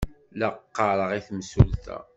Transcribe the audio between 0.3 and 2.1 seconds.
La ɣɣareɣ i temsulta.